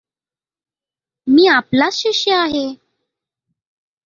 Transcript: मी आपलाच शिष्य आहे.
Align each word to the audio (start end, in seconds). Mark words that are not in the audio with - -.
मी 1.27 1.47
आपलाच 1.47 1.93
शिष्य 1.93 2.35
आहे. 2.35 2.67